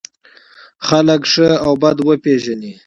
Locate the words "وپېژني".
2.07-2.71